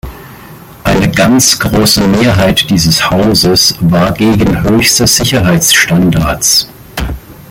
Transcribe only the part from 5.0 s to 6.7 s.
Sicherheitsstandards.